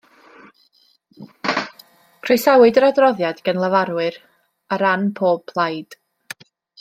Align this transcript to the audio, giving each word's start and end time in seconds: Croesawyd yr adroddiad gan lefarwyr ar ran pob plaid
Croesawyd 2.23 2.81
yr 2.81 2.87
adroddiad 2.89 3.43
gan 3.49 3.59
lefarwyr 3.67 4.17
ar 4.77 4.85
ran 4.87 5.05
pob 5.21 5.45
plaid 5.53 5.99